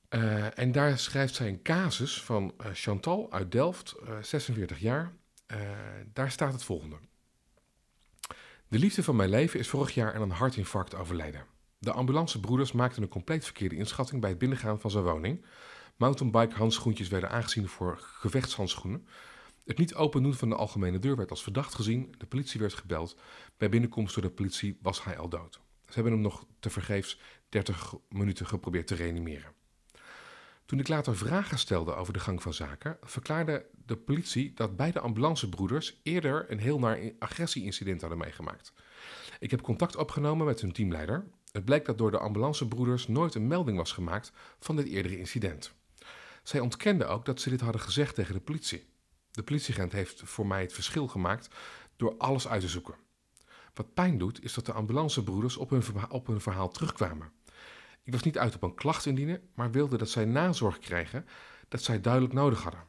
[0.09, 5.11] Uh, en daar schrijft zij een casus van uh, Chantal uit Delft, 46 jaar.
[6.13, 6.95] daar staat het volgende.
[8.67, 11.45] De liefde van mijn leven is vorig jaar aan een hartinfarct overleden.
[11.77, 15.45] De ambulancebroeders maakten een compleet verkeerde inschatting bij het binnengaan van zijn woning
[15.99, 19.07] Mountainbike handschoentjes werden aangezien voor gevechtshandschoenen.
[19.69, 22.15] Het niet open doen van de algemene deur werd als verdacht gezien.
[22.17, 23.15] De politie werd gebeld.
[23.57, 25.53] Bij binnenkomst door de politie was hij al dood.
[25.85, 29.53] Ze hebben hem nog tevergeefs 30 minuten geprobeerd te reanimeren.
[30.65, 34.99] Toen ik later vragen stelde over de gang van zaken, verklaarde de politie dat beide
[34.99, 38.73] ambulancebroeders eerder een heel naar agressie-incident hadden meegemaakt.
[39.39, 41.29] Ik heb contact opgenomen met hun teamleider.
[41.51, 45.71] Het blijkt dat door de ambulancebroeders nooit een melding was gemaakt van dit eerdere incident.
[46.43, 48.87] Zij ontkende ook dat ze dit hadden gezegd tegen de politie.
[49.31, 51.47] De politieagent heeft voor mij het verschil gemaakt
[51.95, 52.95] door alles uit te zoeken.
[53.73, 57.31] Wat pijn doet, is dat de ambulancebroeders op hun, verhaal, op hun verhaal terugkwamen.
[58.03, 61.25] Ik was niet uit op een klacht indienen, maar wilde dat zij nazorg kregen
[61.67, 62.83] dat zij duidelijk nodig hadden.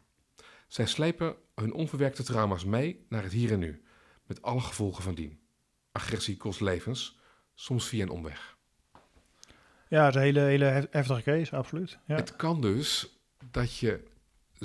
[0.66, 3.82] Zij slepen hun onverwerkte trauma's mee naar het hier en nu,
[4.26, 5.40] met alle gevolgen van dien.
[5.92, 7.18] Agressie kost levens,
[7.54, 8.56] soms via een omweg.
[9.88, 11.98] Ja, het is een hele, hele heftige case, absoluut.
[12.06, 12.16] Ja.
[12.16, 13.18] Het kan dus
[13.50, 14.04] dat je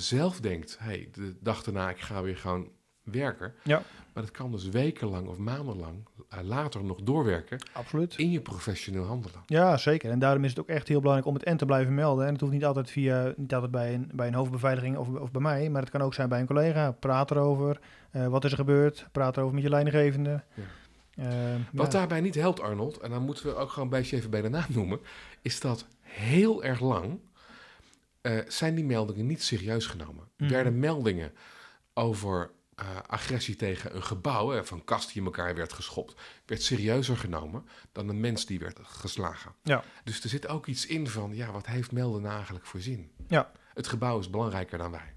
[0.02, 2.70] zelf denkt, hey, de dag daarna ik ga weer gewoon
[3.04, 3.54] werken.
[3.64, 3.82] Ja.
[4.14, 8.18] Maar dat kan dus wekenlang of maandenlang uh, later nog doorwerken Absoluut.
[8.18, 9.42] in je professioneel handelen.
[9.46, 10.12] Ja, zeker.
[10.12, 12.26] En daarom is het ook echt heel belangrijk om het en te blijven melden.
[12.26, 15.32] En het hoeft niet altijd, via, niet altijd bij, een, bij een hoofdbeveiliging of, of
[15.32, 16.92] bij mij, maar het kan ook zijn bij een collega.
[16.92, 17.80] Praat erover.
[18.12, 19.08] Uh, wat is er gebeurd?
[19.12, 20.44] Praat erover met je leidinggevende.
[20.54, 20.64] Ja.
[21.20, 21.98] Uh, Wat ja.
[21.98, 24.50] daarbij niet helpt, Arnold, en dan moeten we ook gewoon een beetje even bij de
[24.50, 25.00] naam noemen,
[25.42, 27.20] is dat heel erg lang
[28.26, 30.28] uh, zijn die meldingen niet serieus genomen.
[30.38, 30.50] Mhm.
[30.50, 31.34] Werden meldingen
[31.94, 37.18] over uh, agressie tegen een gebouw, van kast die in elkaar werd geschopt, werd serieuzer
[37.18, 39.54] genomen dan een mens die werd geslagen.
[39.64, 39.84] Ja.
[40.04, 43.12] Dus er zit ook iets in van, ja, wat heeft melden nou eigenlijk voor zin?
[43.28, 43.52] Ja.
[43.74, 45.14] Het gebouw is belangrijker dan wij.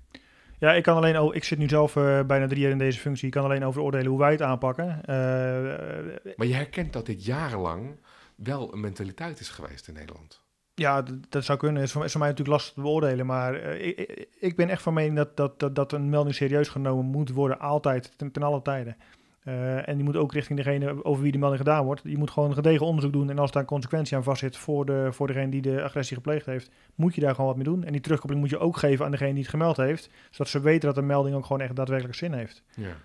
[0.58, 3.26] Ja, ik kan alleen ik zit nu zelf uh, bijna drie jaar in deze functie.
[3.26, 4.86] Ik kan alleen over oordelen hoe wij het aanpakken.
[4.86, 8.00] Uh, maar je herkent dat dit jarenlang
[8.34, 10.42] wel een mentaliteit is geweest in Nederland.
[10.78, 11.82] Ja, dat, zou kunnen.
[11.82, 13.26] Is voor, is voor mij natuurlijk lastig te beoordelen.
[13.26, 16.68] Maar uh, ik, ik, ben echt van mening dat, dat, dat, dat een melding serieus
[16.68, 17.60] genomen moet worden.
[17.60, 18.96] Altijd, ten, ten alle tijden.
[19.44, 22.00] Uh, en die moet ook richting degene over wie de melding gedaan wordt.
[22.04, 23.30] Je moet gewoon een gedegen onderzoek doen.
[23.30, 26.70] En als daar consequentie aan vastzit voor, de, voor degene die de agressie gepleegd heeft,
[26.94, 27.84] moet je daar gewoon wat mee doen.
[27.84, 30.10] En die terugkoppeling moet je ook geven aan degene die het gemeld heeft.
[30.30, 32.62] Zodat ze weten dat een melding ook gewoon echt daadwerkelijk zin heeft.
[32.74, 32.96] Ja.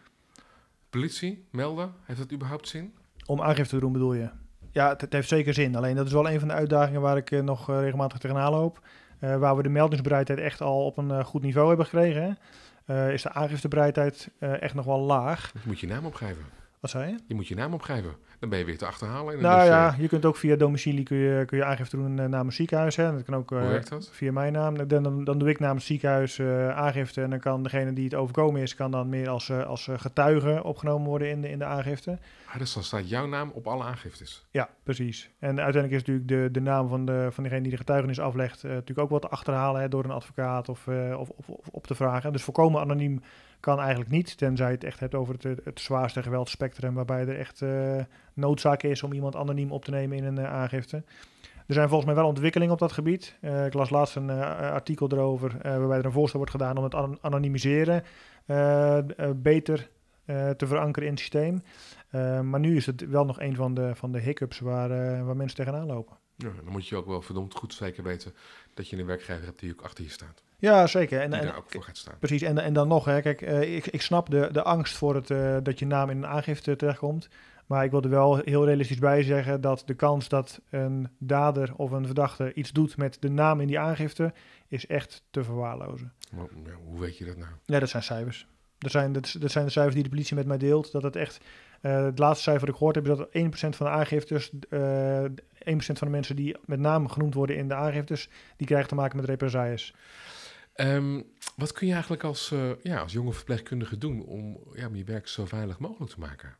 [0.89, 2.93] Politie, melden, heeft dat überhaupt zin?
[3.25, 4.29] Om aangifte te doen bedoel je?
[4.73, 5.75] Ja, het, het, heeft zeker zin.
[5.75, 8.51] Alleen dat is wel een van de uitdagingen waar ik uh, nog uh, regelmatig tegenaan
[8.51, 8.79] loop.
[9.19, 12.37] Uh, waar we de meldingsbereidheid echt al op een goed niveau hebben gekregen.
[13.11, 15.51] is de aangiftebereidheid echt nog wel laag.
[15.53, 16.43] Je moet je naam opgeven.
[16.79, 17.19] Wat zei je?
[17.27, 18.15] Je moet je naam opgeven.
[18.43, 19.35] Dan ben je weer te achterhalen.
[19.35, 22.25] In nou ja, je kunt ook via domicilie kun je, kun je aangifte doen uh,
[22.25, 22.95] namens ziekenhuis.
[22.95, 23.11] Hè.
[23.11, 24.09] Dat kan ook Hoe werkt dat?
[24.11, 24.87] via mijn naam.
[24.87, 27.21] Dan, dan, dan doe ik namens ziekenhuis uh, aangifte.
[27.21, 31.07] En dan kan degene die het overkomen is, kan dan meer als, als getuige opgenomen
[31.07, 32.17] worden in de, in de aangifte.
[32.45, 34.45] Ah, dus dan staat jouw naam op alle aangiftes?
[34.51, 35.29] Ja, precies.
[35.39, 38.63] En uiteindelijk is natuurlijk de, de naam van, de, van degene die de getuigenis aflegt...
[38.63, 41.95] natuurlijk ook wat te achterhalen hè, door een advocaat of, of, of, of op te
[41.95, 42.31] vragen.
[42.31, 43.21] Dus volkomen anoniem
[43.59, 47.39] kan eigenlijk niet, tenzij je het echt hebt over het, het zwaarste geweldspectrum, waarbij er
[47.39, 48.01] echt uh,
[48.33, 51.03] noodzaak is om iemand anoniem op te nemen in een uh, aangifte.
[51.67, 53.37] Er zijn volgens mij wel ontwikkelingen op dat gebied.
[53.41, 56.95] Uh, ik las laatst een artikel erover waarbij er een voorstel wordt gedaan om het
[56.95, 58.03] an anonimiseren
[59.35, 59.89] beter
[60.57, 61.63] te verankeren in het systeem.
[62.49, 64.89] maar nu is het wel nog een van de, van de hiccups waar,
[65.25, 66.17] waar mensen tegenaan lopen.
[66.35, 68.33] Ja, dan moet je ook wel verdomd goed zeker weten
[68.73, 70.43] dat je een werkgever hebt die ook achter je staat.
[70.57, 71.21] Ja, zeker.
[71.21, 72.17] En, die en, daar ook voor gaat staan.
[72.19, 75.15] Precies, en, en dan nog, hè, kijk, uh, ik, ik snap de, de angst voor
[75.15, 77.29] het, uh, dat je naam in een aangifte terechtkomt.
[77.65, 81.73] Maar ik wil er wel heel realistisch bij zeggen dat de kans dat een dader
[81.75, 84.33] of een verdachte iets doet met de naam in die aangifte,
[84.67, 86.13] is echt te verwaarlozen.
[86.31, 86.47] Maar,
[86.85, 87.51] hoe weet je dat nou?
[87.65, 88.47] Ja, dat zijn cijfers.
[88.77, 90.91] Dat zijn, dat, dat zijn de cijfers die de politie met mij deelt.
[90.91, 91.39] Dat het echt,
[91.81, 94.55] uh, het laatste cijfer dat ik gehoord heb, is dat 1% van de aangiftes, 1%
[95.75, 99.17] van de mensen die met naam genoemd worden in de aangiftes, die krijgen te maken
[99.17, 99.93] met represailles.
[100.75, 101.23] Um,
[101.55, 105.03] wat kun je eigenlijk als, uh, ja, als jonge verpleegkundige doen om, ja, om je
[105.03, 106.57] werk zo veilig mogelijk te maken?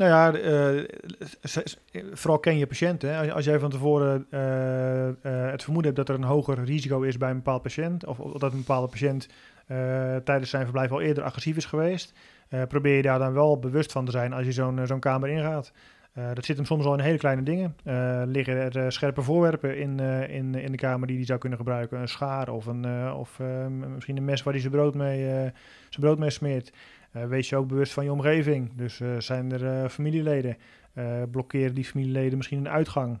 [0.00, 0.84] Nou ja, uh,
[2.12, 3.18] vooral ken je patiënten.
[3.18, 7.16] Als, als jij van tevoren uh, het vermoeden hebt dat er een hoger risico is
[7.16, 9.28] bij een bepaald patiënt, of, dat een bepaalde patiënt
[10.24, 12.12] tijdens zijn verblijf al eerder agressief is geweest,
[12.68, 14.52] probeer je daar dan wel bewust van te zijn als je
[14.86, 15.72] zo'n kamer ingaat.
[16.34, 17.76] Dat zit hem soms al in hele kleine dingen.
[18.32, 22.00] Liggen er scherpe voorwerpen in, in, in de kamer die hij zou kunnen gebruiken?
[22.00, 23.38] Een schaar of, een, of
[23.94, 25.24] misschien een mes waar hij zijn brood mee,
[25.88, 26.72] zijn brood mee smeert.
[27.10, 28.72] Wees je ook bewust van je omgeving.
[28.76, 30.56] Dus zijn er familieleden?
[31.30, 33.18] blokkeren die familieleden misschien een uitgang?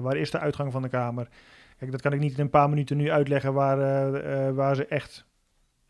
[0.00, 1.28] waar is de uitgang van de kamer?
[1.78, 5.24] Kijk, dat kan ik niet in een paar minuten nu uitleggen waar, waar ze echt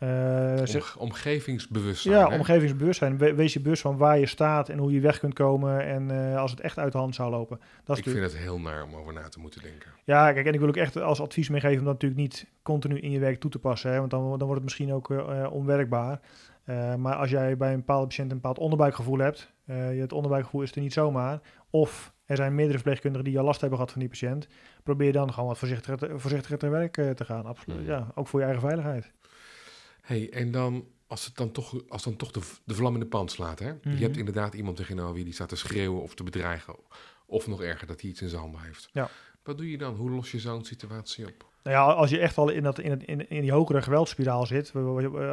[0.02, 2.14] uh, Om, omgevingsbewustzijn.
[2.14, 2.36] Ja, hè?
[2.36, 3.18] omgevingsbewustzijn.
[3.18, 5.86] We, wees je bewust van waar je staat en hoe je weg kunt komen.
[5.86, 7.60] En uh, als het echt uit de hand zou lopen.
[7.84, 9.90] Dat ik vind het heel naar om over na te moeten denken.
[10.04, 12.98] Ja, kijk, en ik wil ook echt als advies meegeven om dat natuurlijk niet continu
[12.98, 13.92] in je werk toe te passen.
[13.92, 16.20] Hè, want dan, dan wordt het misschien ook uh, onwerkbaar.
[16.96, 19.52] Maar als jij bij een bepaalde patiënt een bepaald onderbuikgevoel hebt.
[19.66, 21.40] je het onderbuikgevoel is er niet zomaar.
[21.70, 24.48] Of er zijn meerdere verpleegkundigen die al last hebben gehad van die patiënt.
[24.82, 27.46] Probeer dan gewoon wat voorzichtiger te, voorzichtiger te werk te gaan.
[27.46, 27.86] Absoluut.
[27.86, 29.12] Ja, ook voor je eigen veiligheid
[30.10, 33.06] hey, en dan als het dan toch, als dan toch de, de vlam in de
[33.06, 33.72] pan slaat, hè?
[33.72, 33.96] Mhm.
[33.96, 36.76] Je hebt inderdaad iemand tegenover wie die staat te schreeuwen of te bedreigen.
[37.26, 38.88] Of nog erger, dat hij iets in zijn handen heeft.
[38.92, 39.10] Ja.
[39.42, 39.94] Wat doe je dan?
[39.94, 41.49] Hoe los je zo'n situatie op?
[41.62, 44.46] Nou ja, als je echt al in, dat, in, het, in, in die hogere geweldspiraal
[44.46, 44.72] zit,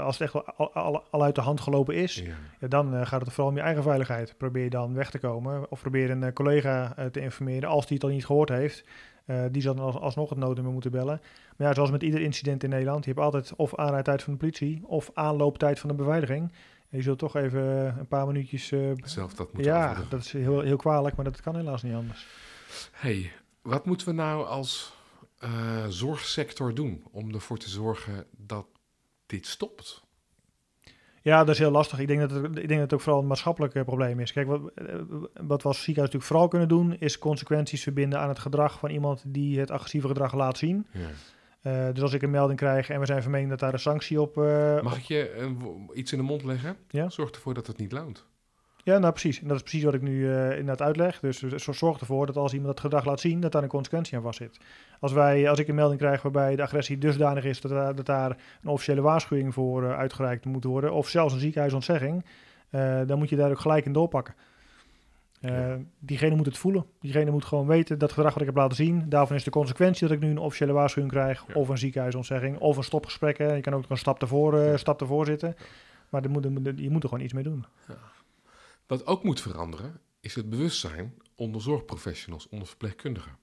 [0.02, 2.34] als het echt al, al, al uit de hand gelopen is, Ja.
[2.60, 4.36] ja, dan uh, gaat het vooral om je eigen veiligheid.
[4.38, 7.96] Probeer dan weg te komen of probeer een uh, collega uh, te informeren als die
[7.96, 8.84] het al niet gehoord heeft.
[9.26, 11.22] Uh, die zal dan als, alsnog het noodnummer moeten bellen.
[11.58, 14.40] Maar ja, zoals met ieder incident in Nederland, je hebt altijd of aanrijdtijd van de
[14.40, 16.52] politie of aanlooptijd van de beveiliging.
[16.90, 17.62] En je zult toch even
[18.00, 18.72] een paar minuutjes...
[18.72, 21.94] Uh, Zelf dat moeten Ja, dat is heel, heel kwalijk, maar dat kan helaas niet
[21.96, 22.28] anders.
[22.92, 24.96] hey, wat moeten we nou als
[25.43, 28.67] uh, zorgsector doen om ervoor te zorgen dat
[29.26, 30.06] dit stopt?
[31.21, 32.00] Ja, dat is heel lastig.
[32.00, 34.32] Ik denk dat het, ik denk dat het ook vooral een maatschappelijk eh, probleem is.
[34.34, 34.95] Kijk, wat, eh,
[35.34, 38.89] wat we als ziekenhuis natuurlijk vooral kunnen doen, is consequenties verbinden aan het gedrag van
[38.89, 40.88] iemand die het agressieve gedrag laat zien.
[40.91, 41.10] Ja.
[41.62, 43.80] Eh, dus als ik een melding krijg en we zijn van mening dat daar een
[43.80, 44.38] sanctie op...
[44.38, 45.56] eh, Mag ik je
[45.93, 46.78] iets in de mond leggen?
[46.89, 47.10] Ja.
[47.10, 48.26] Zorg ervoor dat het niet loont.
[48.84, 49.41] Ja, nou precies.
[49.41, 51.19] En dat is precies wat ik nu eh, inderdaad uitleg.
[51.19, 54.17] Dus dus zorg ervoor dat als iemand dat gedrag laat zien, dat daar een consequentie
[54.17, 54.58] aan vastzit.
[54.99, 58.05] Als, wij, als ik een melding krijg waarbij de agressie dusdanig is dat, daar- dat
[58.05, 58.29] daar
[58.62, 62.25] een officiële waarschuwing voor eh, uitgereikt moet worden, of zelfs een ziekenhuisontzegging,
[62.69, 64.36] eh, dan moet je daar ook gelijk in doorpakken.
[65.41, 65.77] Eh, Ja.
[65.99, 66.86] Diegene moet het voelen.
[66.99, 70.07] Diegene moet gewoon weten dat gedrag wat ik heb laten zien, daarvan is de consequentie
[70.07, 71.53] dat ik nu een officiële waarschuwing krijg, Ja.
[71.53, 73.38] of een ziekenhuisontzegging, of een stopgesprek.
[73.38, 73.53] Hè.
[73.53, 74.77] Je kan ook een stap ervoor, eh, Ja.
[74.77, 75.55] stap ervoor zitten.
[76.10, 77.65] Maar er moet, er je moet er gewoon iets mee doen.
[78.88, 83.38] Wat ook moet veranderen, is het bewustzijn onder zorgprofessionals, onder verpleegkundigen.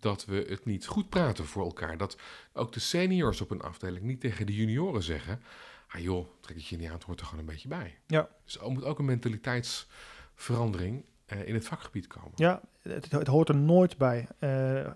[0.00, 1.96] Dat we het niet goed praten voor elkaar.
[1.96, 2.18] Dat
[2.52, 5.40] ook de seniors op een afdeling niet tegen de junioren zeggen...
[5.88, 7.98] Ah joh, trek het je niet aan, het hoort er gewoon een beetje bij.
[8.06, 8.28] Ja.
[8.44, 12.32] Dus er moet ook een mentaliteitsverandering eh, in het vakgebied komen.
[12.34, 14.28] Ja, het, het hoort er nooit bij.
[14.38, 14.86] Eh,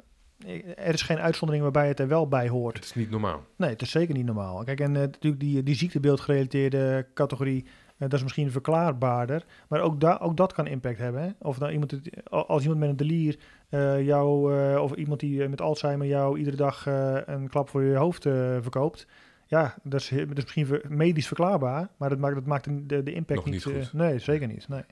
[0.76, 2.74] er is geen uitzondering waarbij het er wel bij hoort.
[2.74, 3.46] Het is niet normaal.
[3.56, 4.64] Nee, het is zeker niet normaal.
[4.64, 7.66] Kijk, en eh, natuurlijk die, die ziektebeeldgerelateerde categorie,
[8.08, 9.44] dat is misschien verklaarbaarder.
[9.68, 11.22] Maar ook, da ook dat kan impact hebben.
[11.22, 11.28] Hè?
[11.38, 13.36] Of nou iemand, het- als iemand met een delier
[13.68, 17.68] eh, jou, eh, of iemand die eh, met Alzheimer jou iedere dag eh, een klap
[17.68, 19.06] voor je hoofd eh, verkoopt.
[19.46, 23.12] Ja, dat is, dat is misschien medisch verklaarbaar, maar dat maakt, dat maakt de, de
[23.12, 23.92] impact Nog niet eh, goed.
[23.92, 24.68] nee, zeker niet.
[24.68, 24.82] Nee.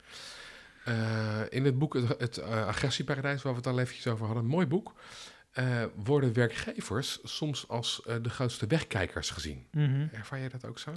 [0.85, 0.94] Eh,
[1.49, 4.51] in het boek Het, het eh, Agressieparadijs, waar we het al eventjes over hadden, een
[4.51, 4.94] mooi boek...
[5.53, 5.64] eh,
[6.05, 9.66] worden werkgevers soms als eh, de grootste wegkijkers gezien.
[10.12, 10.92] Ervaar jij dat ook zo?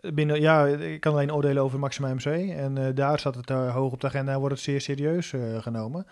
[0.00, 2.24] Binnen, ja, ik kan alleen oordelen over Maxima MC.
[2.50, 5.32] En eh, daar staat het eh, hoog op de agenda en wordt het zeer serieus
[5.32, 6.06] eh, genomen.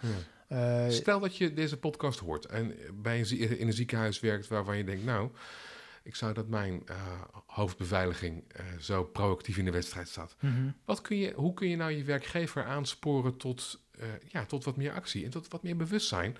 [0.48, 4.76] Eh, Stel dat je deze podcast hoort en bij een, in een ziekenhuis werkt waarvan
[4.76, 5.30] je denkt, nou,
[6.02, 6.82] ik zou dat mijn
[7.46, 8.44] hoofdbeveiliging
[8.80, 10.36] zo proactief in de wedstrijd staat.
[10.40, 10.70] mhm.
[10.84, 13.80] Wat kun je, hoe kun je nou je werkgever aansporen tot,
[14.28, 16.36] ja, tot wat meer actie en tot wat meer bewustzijn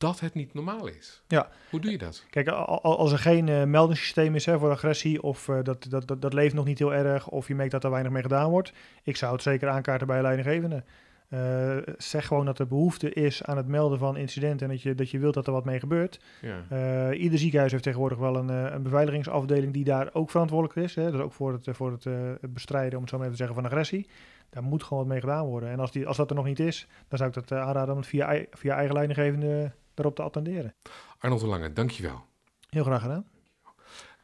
[0.00, 1.22] dat het niet normaal is?
[1.26, 1.48] Ja.
[1.70, 2.24] Hoe doe je dat?
[2.30, 5.86] Kijk, al- al- als er geen eh, meldingssysteem is hè, voor agressie, of eh, dat,
[5.88, 8.22] dat, dat, dat leeft nog niet heel erg, of je merkt dat er weinig mee
[8.22, 10.84] gedaan wordt, ik zou het zeker aankaarten bij leidinggevende.
[11.28, 14.94] Eh, zeg gewoon dat er behoefte is aan het melden van incidenten en dat je,
[14.94, 16.20] dat je wilt dat er wat mee gebeurt.
[16.40, 17.12] Ja.
[17.12, 20.94] Ieder ziekenhuis heeft tegenwoordig wel een, een beveiligingsafdeling die daar ook verantwoordelijk is.
[20.94, 21.10] Hè?
[21.10, 22.04] Dus ook voor het, voor het,
[22.40, 24.08] het bestrijden, om het zo maar even te zeggen, van agressie.
[24.50, 25.68] Daar moet gewoon wat mee gedaan worden.
[25.70, 28.00] En als, die, als dat er nog niet is, dan zou ik dat aanraden om
[28.00, 30.74] het via, via eigen leidinggevende daarop te attenderen.
[31.18, 32.24] Arnold de Lange, dankjewel.
[32.68, 33.26] Heel graag gedaan.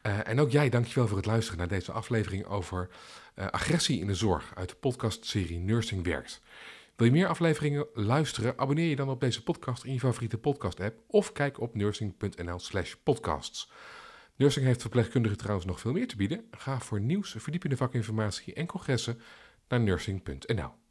[0.01, 2.89] Eh, en ook jij, dankjewel voor het luisteren naar deze aflevering over
[3.33, 6.41] eh, agressie in de zorg uit de podcastserie Nursing Werkt.
[6.95, 8.57] Wil je meer afleveringen luisteren?
[8.57, 13.71] Abonneer je dan op deze podcast in je favoriete podcast-app of kijk op nursing.nl/slash podcasts.
[14.35, 16.47] Nursing heeft verpleegkundigen trouwens nog veel meer te bieden.
[16.51, 19.21] Ga voor nieuws, verdiepende vakinformatie en congressen
[19.67, 20.85] naar nursing.nl.